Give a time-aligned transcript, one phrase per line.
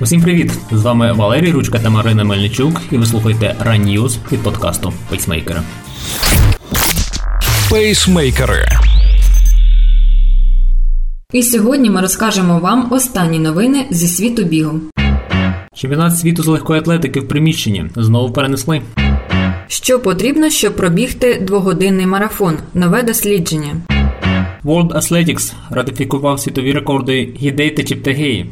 [0.00, 0.52] Усім привіт!
[0.72, 5.62] З вами Валерій Ручка та Марина Мельничук, і ви слухаєте Ранньюз від подкасту Пейсмейкера.
[7.70, 8.68] Пейсмейкери.
[11.32, 14.80] І сьогодні ми розкажемо вам останні новини зі світу бігу.
[15.74, 18.82] Чемпіонат світу з легкої атлетики в приміщенні знову перенесли.
[19.68, 22.58] Що потрібно, щоб пробігти двогодинний марафон?
[22.74, 23.76] Нове дослідження.
[24.64, 28.50] World Athletics ратифікував світові рекорди Гідей та Чіптагеї.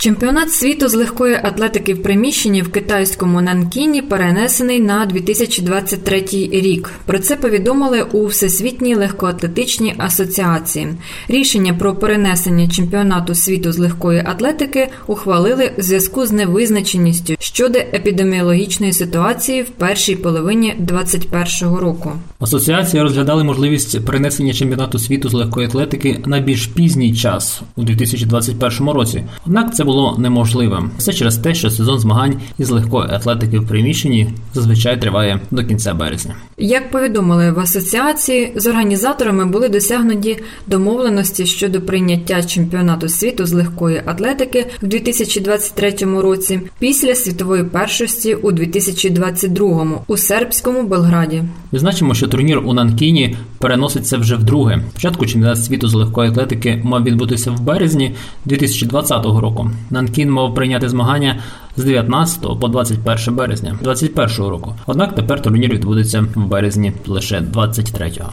[0.00, 6.90] Чемпіонат світу з легкої атлетики в приміщенні в китайському Нанкіні перенесений на 2023 рік.
[7.06, 10.88] Про це повідомили у Всесвітній легкоатлетичній асоціації.
[11.28, 18.92] Рішення про перенесення чемпіонату світу з легкої атлетики ухвалили в зв'язку з невизначеністю щодо епідеміологічної
[18.92, 22.12] ситуації в першій половині 2021 року.
[22.38, 28.88] Асоціація розглядала можливість перенесення чемпіонату світу з легкої атлетики на більш пізній час у 2021
[28.88, 29.24] році.
[29.46, 30.90] Однак це було неможливим.
[30.98, 35.94] Все через те, що сезон змагань із легкої атлетики в приміщенні зазвичай триває до кінця
[35.94, 36.34] березня.
[36.58, 44.02] Як повідомили в асоціації, з організаторами були досягнуті домовленості щодо прийняття чемпіонату світу з легкої
[44.06, 51.42] атлетики в 2023 році після світової першості у 2022 у сербському Белграді.
[51.72, 54.82] Відзначимо, що турнір у Нанкіні переноситься вже вдруге.
[54.90, 59.70] Спочатку чемпіонат світу з легкої атлетики мав відбутися в березні 2020 року.
[59.90, 61.42] Нанкін мав прийняти змагання
[61.76, 64.74] з 19 по 21 березня 2021 року.
[64.86, 68.32] Однак тепер турнір відбудеться в березні лише 23-го.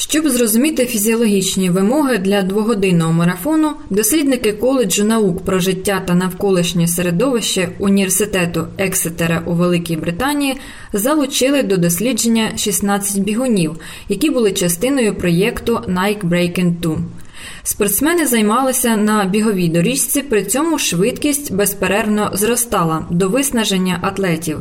[0.00, 7.68] Щоб зрозуміти фізіологічні вимоги для двогодинного марафону, дослідники коледжу наук про життя та навколишнє середовище
[7.78, 10.56] університету Ексетера у Великій Британії
[10.92, 13.76] залучили до дослідження 16 бігунів,
[14.08, 16.96] які були частиною проєкту Nike Breaking 2.
[17.70, 24.58] Спортсмени займалися на біговій доріжці, при цьому швидкість безперервно зростала до виснаження атлетів.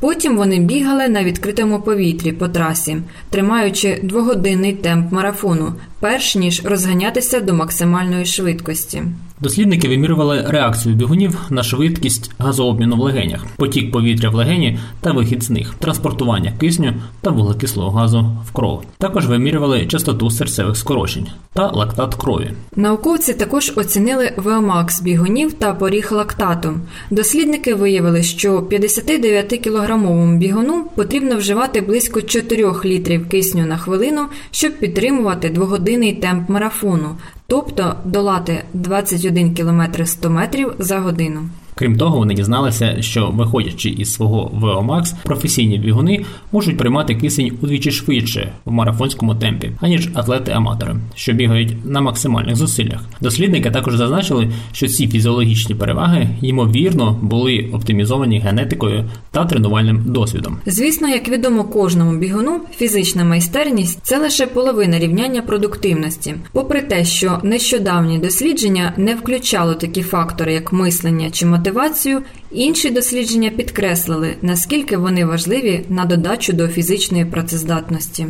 [0.00, 2.96] Потім вони бігали на відкритому повітрі по трасі,
[3.30, 9.02] тримаючи двогодинний темп марафону, перш ніж розганятися до максимальної швидкості.
[9.40, 15.42] Дослідники вимірювали реакцію бігунів на швидкість газообміну в легенях, потік повітря в легені та вихід
[15.42, 18.82] з них, транспортування кисню та вуглекислого газу в кров.
[18.98, 22.50] Також вимірювали частоту серцевих скорочень та лактат крові.
[22.76, 26.74] Науковці також оцінили ВОМАКС бігунів та поріг лактату.
[27.10, 35.48] Дослідники виявили, що 59-кілограмовому бігуну потрібно вживати близько 4 літрів кисню на хвилину, щоб підтримувати
[35.48, 37.16] двогодинний темп марафону,
[37.46, 41.48] тобто долати 21 км 100 метрів за годину.
[41.78, 47.90] Крім того, вони дізналися, що, виходячи із свого VO-Max, професійні бігуни можуть приймати кисень удвічі
[47.90, 53.00] швидше в марафонському темпі, аніж атлети-аматори, що бігають на максимальних зусиллях.
[53.20, 60.58] Дослідники також зазначили, що ці фізіологічні переваги ймовірно були оптимізовані генетикою та тренувальним досвідом.
[60.66, 67.38] Звісно, як відомо кожному бігуну, фізична майстерність це лише половина рівняння продуктивності, попри те, що
[67.42, 74.96] нещодавні дослідження не включало такі фактори, як мислення чи мотивація, мотивацію, інші дослідження підкреслили, наскільки
[74.96, 78.26] вони важливі на додачу до фізичної працездатності.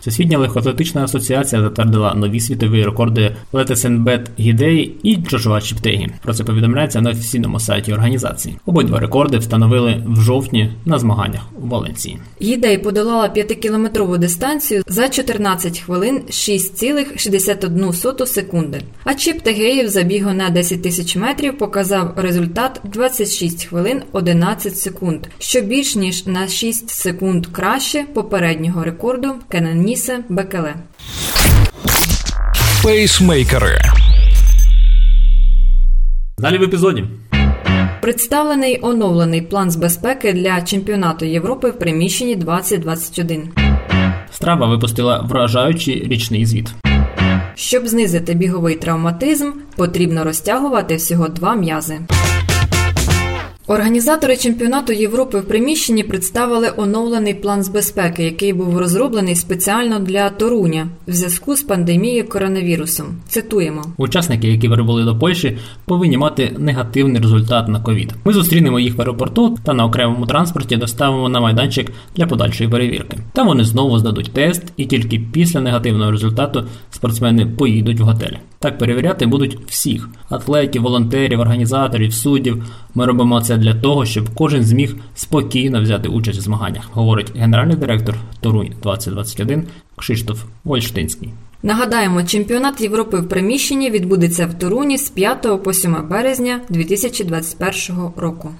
[0.00, 6.08] Всесвітня легкоатлетична асоціація затвердила нові світові рекорди Летесенбет Гідей і Джошуа Чіптегі.
[6.22, 8.56] Про це повідомляється на офіційному сайті організації.
[8.66, 12.18] Обидва рекорди встановили в жовтні на змаганнях у Валенції.
[12.42, 18.80] Гідей подолала 5-кілометрову дистанцію за 14 хвилин 6,61 секунди.
[19.04, 25.96] А Чіптегеєв забігу на 10 тисяч метрів показав результат 26 хвилин 11 секунд, що більш
[25.96, 30.74] ніж на 6 секунд краще попереднього рекорду Кенен Нісе Бекеле.
[32.82, 33.78] Пейсмейкери.
[36.38, 37.04] Далі в епізоді.
[38.02, 43.48] Представлений оновлений план з безпеки для чемпіонату Європи в приміщенні 2021.
[44.32, 46.74] Страва випустила вражаючий річний звіт.
[47.54, 51.98] Щоб знизити біговий травматизм, потрібно розтягувати всього два м'язи.
[53.70, 60.30] Організатори чемпіонату Європи в приміщенні представили оновлений план з безпеки, який був розроблений спеціально для
[60.30, 63.06] Торуня в зв'язку з пандемією коронавірусом.
[63.28, 68.14] Цитуємо: учасники, які прибули до Польщі, повинні мати негативний результат на ковід.
[68.24, 73.18] Ми зустрінемо їх в аеропорту та на окремому транспорті доставимо на майданчик для подальшої перевірки.
[73.32, 78.34] Там вони знову здадуть тест, і тільки після негативного результату спортсмени поїдуть в готель.
[78.62, 82.64] Так перевіряти будуть всіх атлетів, волонтерів, організаторів, суддів.
[82.94, 87.76] Ми робимо це для того, щоб кожен зміг спокійно взяти участь у змаганнях, говорить генеральний
[87.76, 89.66] директор Торунь 2021
[89.96, 91.28] Кшиштоф Вольштинський.
[91.62, 98.50] Нагадаємо, чемпіонат Європи в приміщенні відбудеться в Торуні з 5 по 7 березня 2021 року.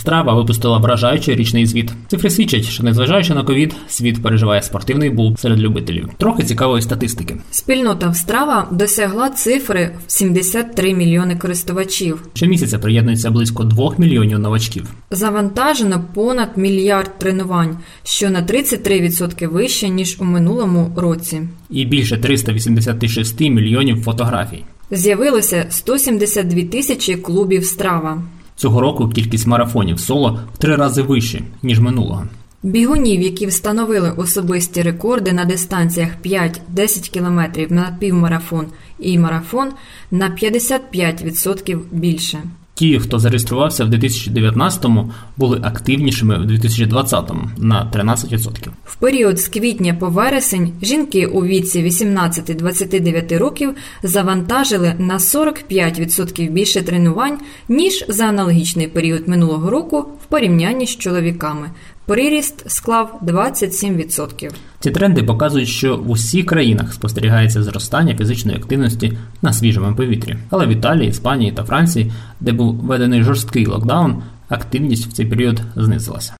[0.00, 1.92] Страва випустила вражаючий річний звіт.
[2.08, 6.08] Цифри свідчать, що незважаючи на ковід, світ переживає спортивний бум серед любителів.
[6.18, 7.36] Трохи цікавої статистики.
[7.50, 12.22] Спільнота Встрава досягла цифри в 73 мільйони користувачів.
[12.34, 14.90] Щомісяця приєднується близько 2 мільйонів новачків.
[15.10, 21.42] Завантажено понад мільярд тренувань, що на 33% вище ніж у минулому році.
[21.70, 24.64] І більше 386 мільйонів фотографій.
[24.90, 28.22] З'явилося 172 тисячі клубів Страва.
[28.58, 32.24] Цього року кількість марафонів соло в три рази вище ніж минулого.
[32.62, 38.66] Бігунів, які встановили особисті рекорди на дистанціях 5-10 км на півмарафон
[38.98, 39.68] і марафон
[40.10, 42.38] на 55% більше.
[42.78, 48.68] Ті, хто зареєструвався в 2019-му, були активнішими в 2020-му на 13%.
[48.84, 56.82] В період з квітня по вересень жінки у віці 18-29 років завантажили на 45% більше
[56.82, 57.38] тренувань,
[57.68, 61.70] ніж за аналогічний період минулого року в порівнянні з чоловіками.
[62.08, 64.50] Приріст склав 27%.
[64.80, 70.36] Ці тренди показують, що в усіх країнах спостерігається зростання фізичної активності на свіжому повітрі.
[70.50, 75.60] Але в Італії, Іспанії та Франції, де був введений жорсткий локдаун, активність в цей період
[75.76, 76.34] знизилася.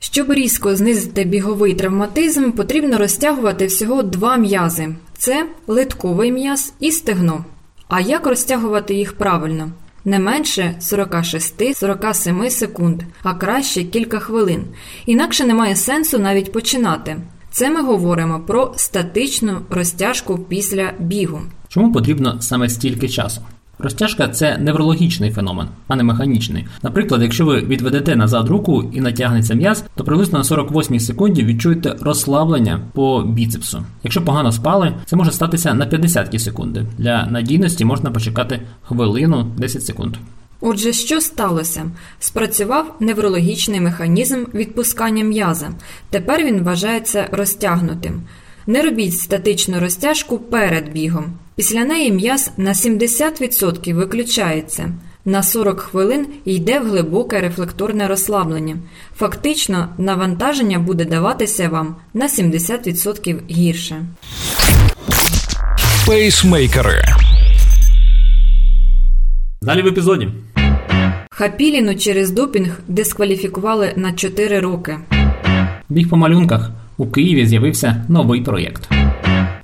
[0.00, 7.44] Щоб різко знизити біговий травматизм, потрібно розтягувати всього два м'язи: це литковий м'яз і стегно.
[7.88, 9.70] А як розтягувати їх правильно?
[10.04, 14.64] Не менше 46-47 секунд, а краще кілька хвилин.
[15.06, 17.16] Інакше немає сенсу навіть починати.
[17.50, 21.40] Це ми говоримо про статичну розтяжку після бігу.
[21.68, 23.40] Чому потрібно саме стільки часу?
[23.82, 26.66] Розтяжка це неврологічний феномен, а не механічний.
[26.82, 31.96] Наприклад, якщо ви відведете назад руку і натягнеться м'яз, то приблизно на 48 секунді відчуєте
[32.00, 33.82] розслаблення по біцепсу.
[34.02, 36.86] Якщо погано спали, це може статися на 50 секунди.
[36.98, 40.16] Для надійності можна почекати хвилину 10 секунд.
[40.60, 41.90] Отже, що сталося?
[42.18, 45.70] Спрацював неврологічний механізм відпускання м'яза.
[46.10, 48.22] Тепер він вважається розтягнутим.
[48.66, 51.32] Не робіть статичну розтяжку перед бігом.
[51.56, 54.92] Після неї м'яз на 70% виключається.
[55.24, 58.76] На 40 хвилин йде в глибоке рефлекторне розслаблення.
[59.16, 64.04] Фактично, навантаження буде даватися вам на 70% гірше.
[66.06, 67.02] Пейсмейкери.
[69.62, 70.28] Далі в епізоді.
[71.30, 74.98] Хапіліну через допінг дискваліфікували на 4 роки.
[75.88, 76.70] Біг по малюнках.
[77.00, 78.88] У Києві з'явився новий проєкт.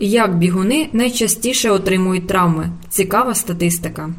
[0.01, 2.69] Як бігуни найчастіше отримують травми?
[2.89, 4.11] Цікава статистика.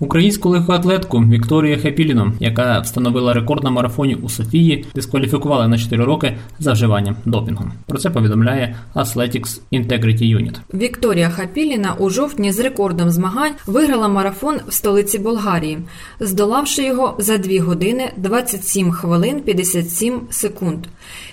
[0.00, 6.36] Українську легкоатлетку Вікторію Хепіліну, яка встановила рекорд на марафоні у Софії, дискваліфікували на 4 роки
[6.58, 7.64] за вживанням допінгу.
[7.86, 10.56] Про це повідомляє Athletics Integrity Unit.
[10.74, 15.78] Вікторія Хапіліна у жовтні з рекордом змагань виграла марафон в столиці Болгарії,
[16.20, 20.78] здолавши його за 2 години 27 хвилин 57 секунд.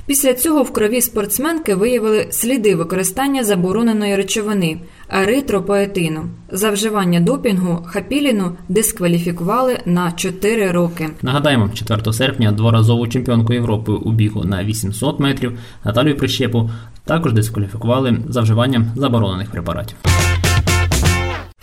[0.06, 4.77] Після цього в крові спортсменки виявили сліди використання забороненої речовини
[5.13, 6.25] еритропоетину.
[6.51, 11.10] За вживання допінгу Хапіліну дискваліфікували на 4 роки.
[11.21, 16.69] Нагадаємо, 4 серпня дворазову чемпіонку Європи у бігу на 800 метрів Наталію Прищепу
[17.06, 19.97] також дискваліфікували за вживанням заборонених препаратів.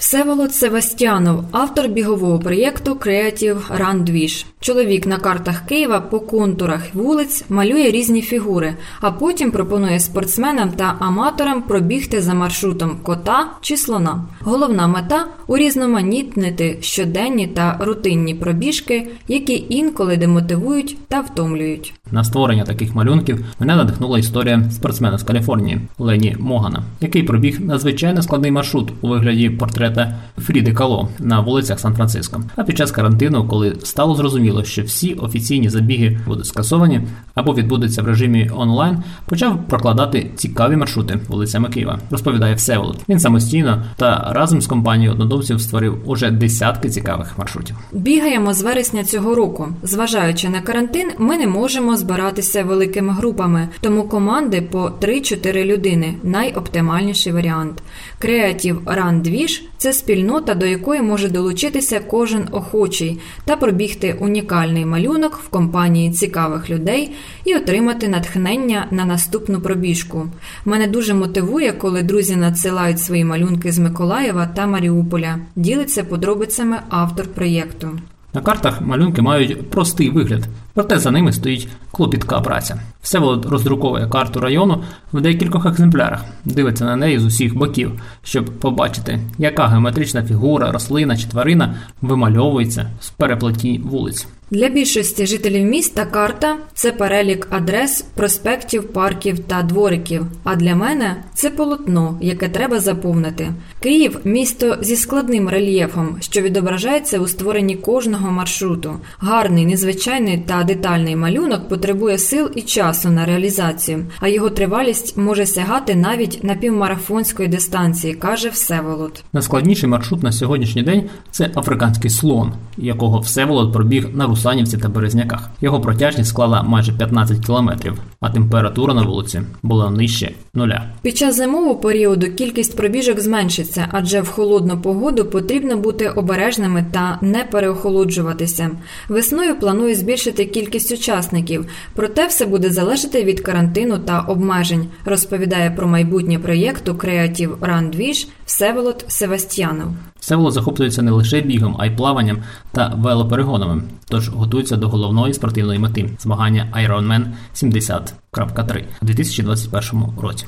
[0.01, 4.47] Всеволод Севастьянов, автор бігового проєкту Creative Run Двіж.
[4.63, 10.97] Чоловік на картах Києва по контурах вулиць малює різні фігури, а потім пропонує спортсменам та
[10.99, 14.25] аматорам пробігти за маршрутом кота чи слона.
[14.41, 21.95] Головна мета урізноманітнити щоденні та рутинні пробіжки, які інколи демотивують та втомлюють.
[22.13, 28.23] На створення таких малюнків мене надихнула історія спортсмена з Каліфорнії Лені Могана, який пробіг надзвичайно
[28.23, 32.43] складний маршрут у вигляді портрета Фріди Кало на вулицях Сан-Франциско.
[32.57, 37.01] А під час карантину, коли стало зрозуміло, що всі офіційні забіги будуть скасовані
[37.35, 41.99] або відбудуться в режимі онлайн, почав прокладати цікаві маршрути вулицями Києва.
[42.11, 42.97] Розповідає Всеволод.
[43.09, 47.77] Він самостійно та разом з компанією однодумців створив уже десятки цікавих маршрутів.
[47.93, 49.69] Бігаємо з вересня цього року.
[49.83, 57.33] Зважаючи на карантин, ми не можемо збиратися великими групами, тому команди по 3-4 людини найоптимальніший
[57.33, 57.83] варіант.
[58.21, 65.41] Creative Run Двіж– це спільнота, до якої може долучитися кожен охочий та пробігти унікальний малюнок
[65.45, 67.11] в компанії цікавих людей
[67.45, 70.27] і отримати натхнення на наступну пробіжку.
[70.65, 75.39] Мене дуже мотивує, коли друзі надсилають свої малюнки з Миколаєва та Маріуполя.
[75.57, 77.99] Ділиться подробицями автор проєкту.
[78.35, 82.81] На картах малюнки мають простий вигляд, проте за ними стоїть клопітка праця.
[83.03, 84.83] Всеволод роздруковує карту району
[85.13, 91.17] в декількох екземплярах, дивиться на неї з усіх боків, щоб побачити, яка геометрична фігура, рослина
[91.17, 94.27] чи тварина вимальовується з переплеті вулиць.
[94.53, 100.27] Для більшості жителів міста карта це перелік адрес, проспектів, парків та двориків.
[100.45, 103.49] А для мене це полотно, яке треба заповнити.
[103.81, 108.93] Київ місто зі складним рельєфом, що відображається у створенні кожного маршруту.
[109.19, 115.47] Гарний, незвичайний та детальний малюнок потребує сил і часу на реалізацію, а його тривалість може
[115.47, 119.25] сягати навіть на півмарафонської дистанції, каже Всеволод.
[119.33, 125.51] Найскладніший маршрут на сьогоднішній день це африканський слон, якого Всеволод пробіг на Русанівці та Березняках.
[125.61, 130.87] Його протяжність склала майже 15 кілометрів, а температура на вулиці була нижче нуля.
[131.03, 137.19] Під час зимового періоду кількість пробіжок зменшиться, адже в холодну погоду потрібно бути обережними та
[137.21, 138.71] не переохолоджуватися.
[139.09, 145.89] Весною планує збільшити кількість учасників, проте все буде залежати від карантину та обмежень, розповідає про
[145.89, 149.89] майбутнє проєкту Creative Run Двіж Всеволод Севастьянов.
[150.21, 152.39] Всеволод захоплюється не лише бігом, а й плаванням
[152.73, 157.25] та велоперегонами, тож готується до головної спортивної мети змагання Ironman
[157.55, 160.47] 70.3 у 2021 році.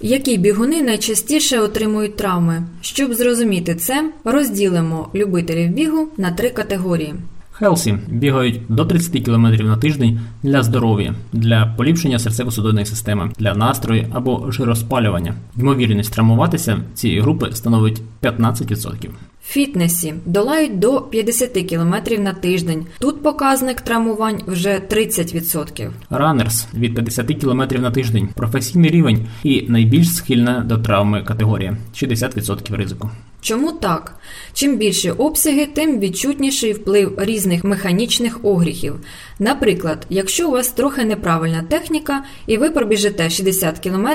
[0.00, 2.62] Які бігуни найчастіше отримують травми?
[2.80, 7.14] Щоб зрозуміти це, розділимо любителів бігу на три категорії.
[7.62, 14.06] Хелсі бігають до 30 км на тиждень для здоров'я, для поліпшення серцево-судинної системи, для настрою
[14.12, 15.34] або жироспалювання.
[15.58, 19.08] Ймовірність травмуватися цієї групи становить 15%.
[19.44, 22.86] Фітнесі долають до 50 км на тиждень.
[22.98, 25.90] Тут показник травмувань вже 30%.
[26.10, 32.76] Ранерс від 50 км на тиждень, професійний рівень і найбільш схильна до травми категорія 60%
[32.76, 33.10] ризику.
[33.42, 34.14] Чому так?
[34.52, 38.94] Чим більші обсяги, тим відчутніший вплив різних механічних огріхів.
[39.38, 44.06] Наприклад, якщо у вас трохи неправильна техніка і ви пробіжите 60 км,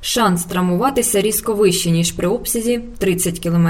[0.00, 3.68] шанс травмуватися різко вищий, ніж при обсязі 30 км.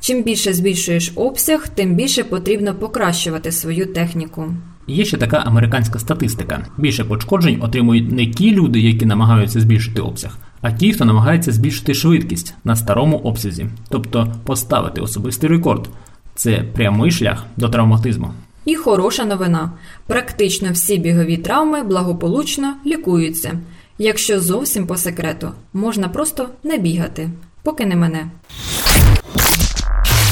[0.00, 4.54] Чим більше збільшуєш обсяг, тим більше потрібно покращувати свою техніку.
[4.86, 10.38] Є ще така американська статистика: більше пошкоджень отримують не ті люди, які намагаються збільшити обсяг,
[10.62, 15.88] а ті, хто намагається збільшити швидкість на старому обсязі, тобто поставити особистий рекорд.
[16.34, 18.30] Це прямий шлях до травматизму.
[18.64, 19.72] І хороша новина:
[20.06, 23.52] практично всі бігові травми благополучно лікуються.
[23.98, 27.30] Якщо зовсім по секрету, можна просто не бігати,
[27.62, 28.26] поки не мине.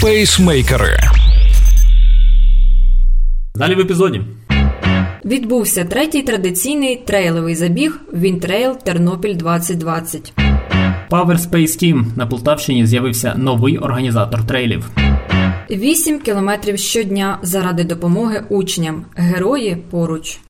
[0.03, 0.97] Пейсмейкери.
[3.55, 4.23] Далі в епізоді.
[5.25, 10.33] Відбувся третій традиційний трейловий забіг WinTrail Тернопіль 2020.
[11.11, 14.91] Power Space Team на Полтавщині з'явився новий організатор трейлів.
[15.71, 19.05] 8 кілометрів щодня заради допомоги учням.
[19.15, 20.41] Герої поруч.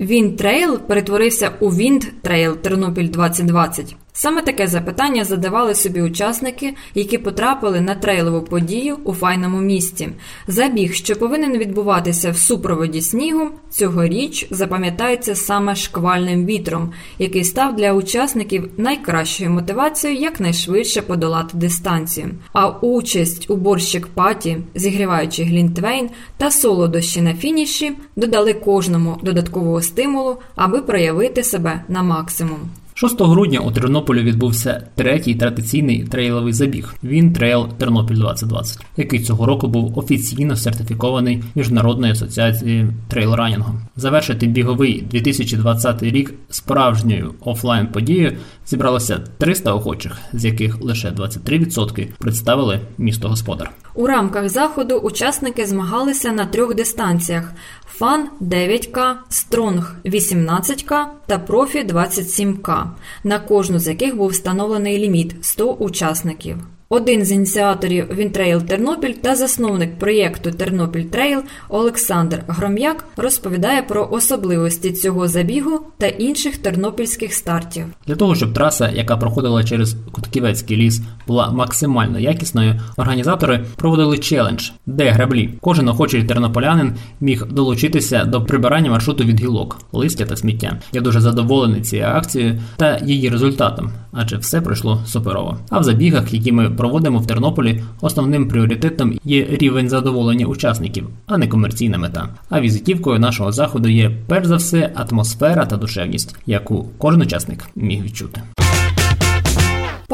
[0.00, 3.96] WinTrail перетворився у WindTrail Тернопіль 2020.
[4.16, 10.08] Саме таке запитання задавали собі учасники, які потрапили на трейлову подію у файному місті.
[10.48, 17.92] Забіг, що повинен відбуватися в супроводі снігу, цьогоріч запам'ятається саме шквальним вітром, який став для
[17.92, 22.30] учасників найкращою мотивацією якнайшвидше подолати дистанцію.
[22.52, 30.36] А участь у борщик party, зігріваючи глінтвейн та солодощі на фініші, додали кожному додаткового стимулу,
[30.54, 32.60] аби проявити себе на максимум.
[32.96, 39.68] 6 грудня у Тернополі відбувся третій традиційний трейловий забіг WinTrail Тернопіль 2020, який цього року
[39.68, 43.74] був офіційно сертифікований Міжнародною асоціацією трейлранінгу.
[43.96, 48.32] Завершити біговий 2020 рік справжньою офлайн подією
[48.66, 53.70] зібралося 300 охочих, з яких лише 23% представили місто господар.
[53.94, 57.52] У рамках заходу учасники змагалися на трьох дистанціях:
[57.86, 62.84] Fun 9К, Strong 18К та Профі 27К,
[63.24, 66.56] на кожну з яких був встановлений ліміт 100 учасників.
[66.88, 74.92] Один з ініціаторів WinTrail Тернопіль та засновник проєкту Тернопіль Trail Олександр Гром'як розповідає про особливості
[74.92, 77.84] цього забігу та інших тернопільських стартів.
[78.06, 84.70] Для того щоб траса, яка проходила через Кутківецький ліс, була максимально якісною, організатори проводили челендж,
[84.86, 85.50] де граблі.
[85.60, 90.78] Кожен охочий тернополянин міг долучитися до прибирання маршруту від гілок, листя та сміття.
[90.92, 95.58] Я дуже задоволений цією акцією та її результатом, адже все пройшло суперово.
[95.70, 101.38] А в забігах, які ми проводимо в Тернополі, основним пріоритетом є рівень задоволення учасників, а
[101.38, 102.28] не комерційна мета.
[102.48, 108.04] А візитівкою нашого заходу є перш за все атмосфера та душевність, яку кожен учасник міг
[108.04, 108.42] відчути.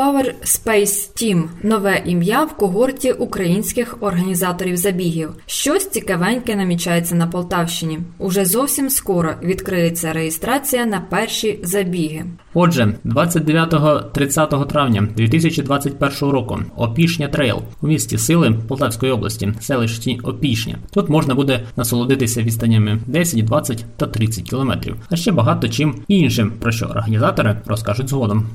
[0.00, 5.30] Power Space Team– нове ім'я в когорті українських організаторів забігів.
[5.47, 7.99] Щось цікавеньке намічається на Полтавщині.
[8.19, 12.25] Уже зовсім скоро відкриється реєстрація на перші забіги.
[12.54, 20.78] Отже, 29-30 травня 2021 року Опішня Trail у місті Сили Полтавської області, селищі Опішня.
[20.92, 26.52] Тут можна буде насолодитися відстанями 10, 20 та 30 кілометрів, а ще багато чим іншим,
[26.61, 28.47] про що організатори розкажуть згодом.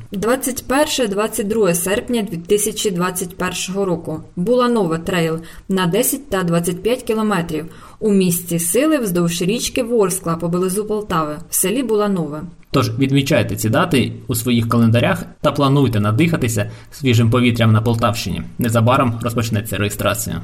[1.39, 5.39] 21-22 серпня 2021 року Буланова Trail
[5.70, 7.65] на 10 та 25 кілометрів
[8.00, 11.38] у місті Сили вздовж річки Ворскла поблизу Полтави.
[11.50, 12.42] В селі Буланове.
[12.72, 18.42] Тож відмічайте ці дати у своїх календарях та плануйте надихатися свіжим повітрям на Полтавщині.
[18.60, 20.42] Незабаром розпочнеться реєстрація.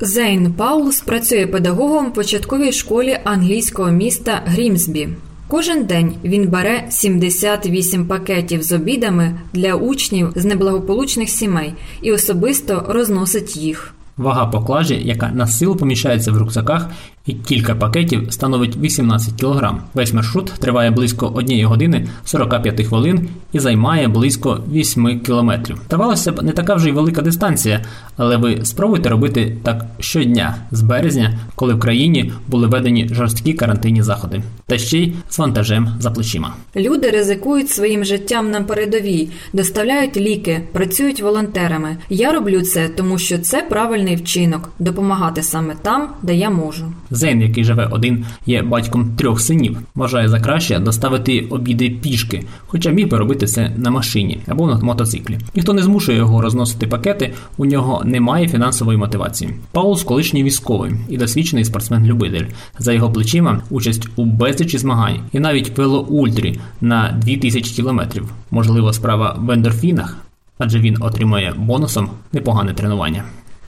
[0.00, 5.08] Зейн Паулс працює педагогом в початковій школі англійського міста Грімсбі.
[5.52, 12.84] Кожен день він бере 78 пакетів з обідами для учнів з неблагополучних сімей і особисто
[12.88, 13.94] розносить їх.
[14.16, 16.90] Вага поклажі, яка на силу поміщається в рюкзаках,
[17.26, 19.74] і кілька пакетів становить 18 кг.
[19.94, 25.78] Весь маршрут триває близько 1 години 45 хвилин і займає близько 8 кілометрів.
[25.86, 27.84] Здавалося б, не така вже й велика дистанція,
[28.16, 34.02] але ви спробуйте робити так щодня з березня, коли в країні були введені жорсткі карантинні
[34.02, 36.54] заходи, та ще й з вантажем за плечима.
[36.76, 41.96] Люди ризикують своїм життям на передовій, доставляють ліки, працюють волонтерами.
[42.08, 46.92] Я роблю це, тому що це правильний вчинок допомагати саме там, де я можу.
[47.10, 49.78] Зейн, який живе один, є батьком трьох синів.
[49.94, 54.78] Вважає за краще доставити обіди пішки, хоча міг би робити це на машині або на
[54.78, 55.38] мотоциклі.
[55.54, 59.54] Ніхто не змушує його розносити пакети, у нього немає фінансової мотивації.
[59.72, 62.46] Паулс колишній військовий і досвідчений спортсмен-любитель.
[62.78, 68.32] За його плечима участь у безлічі змагань і навіть велоультрі на 2000 кілометрів.
[68.50, 70.16] Можливо, справа в ендорфінах,
[70.58, 73.24] адже він отримує бонусом непогане тренування.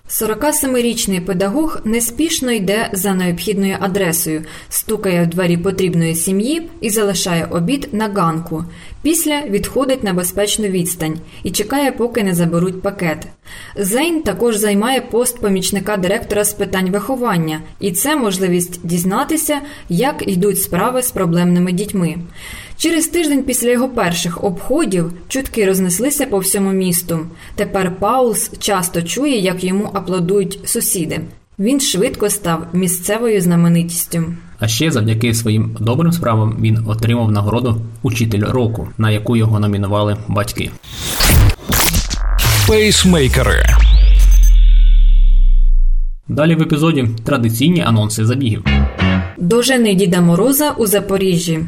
[0.08, 7.88] 47-річний педагог неспішно йде за необхідною адресою, стукає в двері потрібної сім'ї і залишає обід
[7.92, 8.64] на ганку.
[9.02, 13.26] Після відходить на безпечну відстань і чекає, поки не заберуть пакет.
[13.76, 20.62] Зейн також займає пост помічника директора з питань виховання, і це можливість дізнатися, як йдуть
[20.62, 22.16] справи з проблемними дітьми.
[22.76, 27.18] Через тиждень після його перших обходів чутки рознеслися по всьому місту.
[27.54, 31.20] Тепер Паулс часто чує, як йому аплодують сусіди.
[31.58, 34.24] Він швидко став місцевою знаменитістю.
[34.58, 40.16] А ще завдяки своїм добрим справам він отримав нагороду Учитель року, на яку його номінували
[40.28, 40.70] батьки.
[42.68, 43.62] Пейсмейкери.
[46.28, 48.64] Далі в епізоді традиційні анонси забігів.
[49.38, 51.60] Дожени Діда Мороза у Запоріжжі.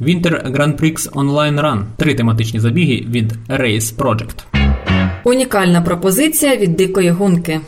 [0.00, 4.44] Winter Grand Prix Online Run– три тематичні забіги від Race Project.
[5.24, 7.60] Унікальна пропозиція від дикої гонки.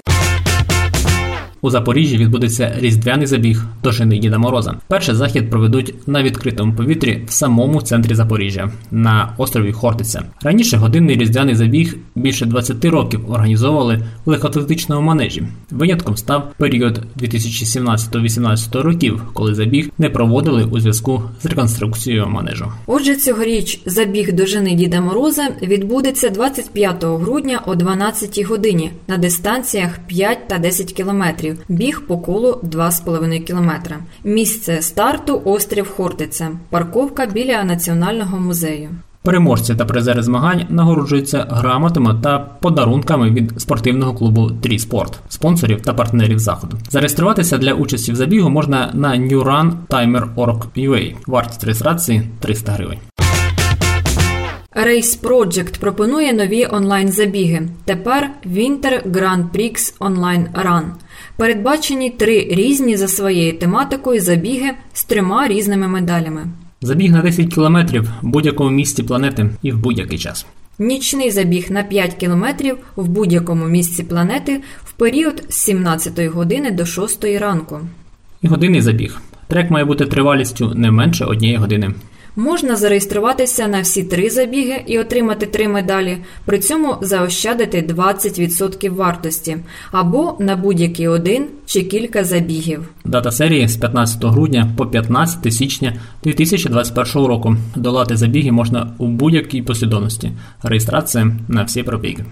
[1.62, 4.74] У Запоріжжі відбудеться різдвяний забіг до Жени Діда Мороза.
[4.88, 10.22] Перший захід проведуть на відкритому повітрі в самому центрі Запоріжжя на острові Хортиця.
[10.42, 15.42] Раніше годинний різдвяний забіг більше 20 років організовували в легкоатлетичному манежі.
[15.70, 22.72] Винятком став період 2017-18 років, коли забіг не проводили у зв'язку з реконструкцією манежу.
[22.86, 29.98] Отже, цьогоріч забіг до жени Діда Мороза відбудеться 25 грудня о 12 годині на дистанціях
[30.06, 31.49] 5 та 10 кілометрів.
[31.68, 33.96] Біг по колу 2,5 кілометра.
[34.24, 36.48] Місце старту острів Хортиця.
[36.70, 38.88] Парковка біля національного музею.
[39.22, 45.94] Переможці та призери змагань нагороджуються грамотами та подарунками від спортивного клубу Трі Спорт, спонсорів та
[45.94, 46.76] партнерів заходу.
[46.88, 51.14] Зареєструватися для участі в забігу можна на newruntimer.org.ua.
[51.26, 52.98] Вартість реєстрації 300 гривень.
[54.76, 57.68] Race Project пропонує нові онлайн-забіги.
[57.84, 60.82] Тепер Winter Grand Prix Online Run.
[61.36, 66.46] Передбачені три різні за своєю тематикою забіги з трьома різними медалями.
[66.82, 70.46] Забіг на 10 кілометрів в будь-якому місці планети і в будь-який час.
[70.78, 76.86] Нічний забіг на 5 кілометрів в будь-якому місці планети в період з 17 години до
[76.86, 77.80] 6 ранку.
[78.42, 79.20] І годинний забіг.
[79.48, 81.90] Трек має бути тривалістю не менше однієї години.
[82.36, 89.56] Можна зареєструватися на всі три забіги і отримати три медалі, при цьому заощадити 20% вартості
[89.92, 92.88] або на будь-який один чи кілька забігів.
[93.04, 97.56] Дата серії з 15 грудня по 15 січня 2021 року.
[97.76, 100.32] Долати забіги можна у будь-якій послідовності.
[100.62, 102.24] Реєстрація на всі пробіги.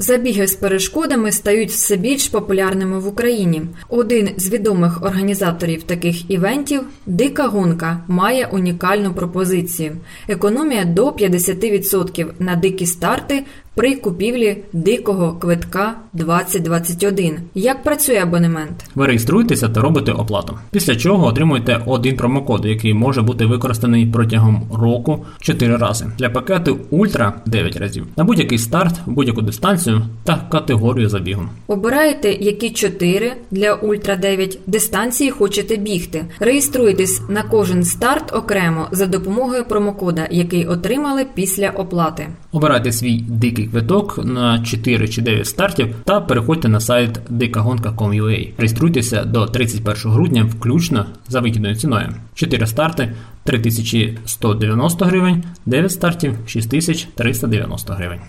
[0.00, 3.62] Забіги з перешкодами стають все більш популярними в Україні.
[3.88, 9.96] Один з відомих організаторів таких івентів Дика гонка має унікальну пропозицію:
[10.28, 13.44] економія до 50% на дикі старти
[13.78, 17.36] при купівлі дикого квитка 2021.
[17.54, 18.84] Як працює абонемент?
[18.94, 20.58] Ви реєструєтеся та робите оплату.
[20.70, 26.06] Після чого отримуєте один промокод, який може бути використаний протягом року 4 рази.
[26.18, 31.42] Для пакету Ультра 9 разів на будь-який старт, будь-яку дистанцію та категорію забігу.
[31.66, 36.24] Обираєте, які 4 для Ультра 9 дистанції хочете бігти.
[36.40, 42.26] Реєструєтесь на кожен старт окремо за допомогою промокода, який отримали після оплати.
[42.52, 48.52] Обирайте свій дикий квиток на 4 чи 9 стартів та переходьте на сайт dikagonka.com.ua.
[48.58, 52.08] Реєструйтеся до 31 грудня включно за вигідною ціною.
[52.34, 53.12] 4 старти
[53.44, 58.20] 3190 гривень, 9 стартів 6390 гривень.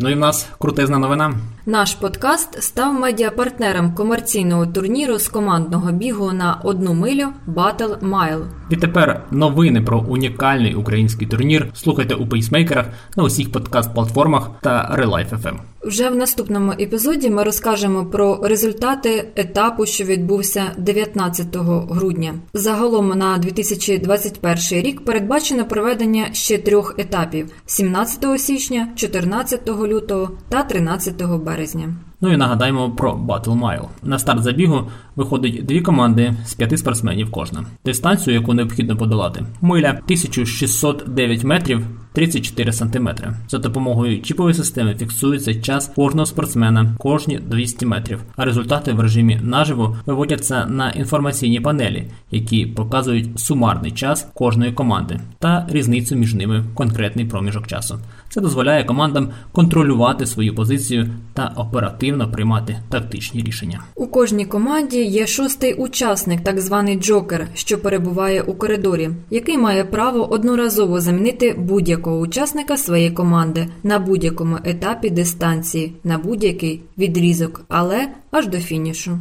[0.00, 1.34] Ну і в нас крутизна новина.
[1.66, 8.44] Наш подкаст став медіапартнером комерційного турніру з командного бігу на одну милю Battle Mile.
[8.76, 15.58] тепер новини про унікальний український турнір слухайте у пейсмейкерах на усіх подкаст-платформах та Relife FM.
[15.84, 21.56] Вже в наступному епізоді ми розкажемо про результати етапу, що відбувся 19
[21.90, 22.34] грудня.
[22.54, 31.22] Загалом на 2021 рік передбачено проведення ще трьох етапів: 17 січня, 14 лютого та 13
[31.44, 31.94] березня.
[32.20, 33.88] Ну і нагадаємо про Battle Mile.
[34.02, 37.64] На старт забігу виходить дві команди з п'яти спортсменів кожна.
[37.84, 43.32] Дистанцію, яку необхідно подолати, миля 1609 метрів 34 сантиметри.
[43.48, 49.40] За допомогою чіпової системи фіксується час кожного спортсмена кожні 200 метрів, а результати в режимі
[49.42, 56.60] наживо виводяться на інформаційні панелі, які показують сумарний час кожної команди та різницю між ними
[56.60, 57.98] в конкретний проміжок часу.
[58.34, 63.80] Це дозволяє командам контролювати свою позицію та оперативно приймати тактичні рішення.
[63.94, 69.84] У кожній команді є шостий учасник, так званий джокер, що перебуває у коридорі, який має
[69.84, 78.08] право одноразово замінити будь-якого учасника своєї команди на будь-якому етапі дистанції, на будь-який відрізок, але
[78.30, 79.18] аж до фінішу.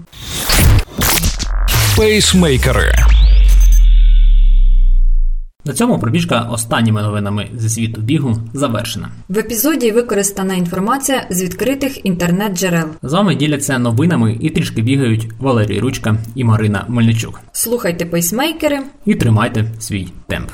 [1.97, 2.93] Пейсмейкери.
[5.65, 9.10] На цьому пробіжка останніми новинами зі світу бігу завершена.
[9.30, 12.88] В епізоді використана інформація з відкритих інтернет-джерел.
[13.04, 17.41] З вами діляться новинами і трішки бігають Валерій Ручка і Марина Мельничук.
[17.52, 18.80] Слухайте пейсмейкери.
[19.06, 20.49] І тримайте свій темп.